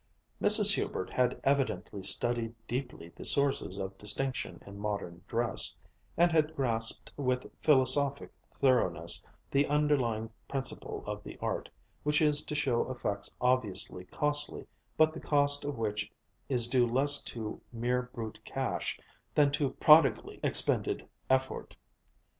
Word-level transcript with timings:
Mrs. 0.41 0.73
Hubert 0.73 1.11
had 1.11 1.39
evidently 1.43 2.01
studied 2.01 2.55
deeply 2.67 3.09
the 3.09 3.23
sources 3.23 3.77
of 3.77 3.95
distinction 3.99 4.59
in 4.65 4.79
modern 4.79 5.21
dress, 5.27 5.75
and 6.17 6.31
had 6.31 6.55
grasped 6.55 7.11
with 7.17 7.45
philosophic 7.61 8.31
thoroughness 8.59 9.23
the 9.51 9.67
underlying 9.67 10.31
principle 10.49 11.03
of 11.05 11.23
the 11.23 11.37
art, 11.37 11.69
which 12.01 12.19
is 12.19 12.43
to 12.45 12.55
show 12.55 12.89
effects 12.89 13.31
obviously 13.39 14.05
costly, 14.05 14.65
but 14.97 15.13
the 15.13 15.19
cost 15.19 15.63
of 15.65 15.77
which 15.77 16.09
is 16.49 16.67
due 16.67 16.87
less 16.87 17.21
to 17.21 17.61
mere 17.71 18.09
brute 18.11 18.39
cash 18.43 18.99
than 19.35 19.51
to 19.51 19.69
prodigally 19.69 20.39
expended 20.41 21.07
effort. 21.29 21.75